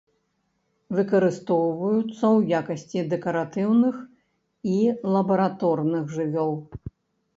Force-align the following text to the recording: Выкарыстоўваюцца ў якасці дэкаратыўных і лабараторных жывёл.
Выкарыстоўваюцца 0.99 2.15
ў 2.15 2.39
якасці 2.61 2.99
дэкаратыўных 3.13 3.95
і 4.77 4.81
лабараторных 5.17 6.03
жывёл. 6.19 6.53